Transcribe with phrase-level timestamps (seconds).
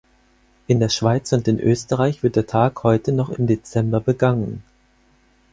[0.65, 4.63] In der Schweiz und in Österreich wird der Tag heute noch im Dezember begangen.